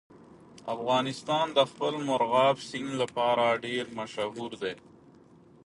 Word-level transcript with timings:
افغانستان 0.75 1.45
د 1.57 1.59
خپل 1.71 1.93
مورغاب 2.07 2.55
سیند 2.69 2.91
لپاره 3.01 3.45
ډېر 3.65 3.83
مشهور 3.99 4.51
دی. 4.61 4.73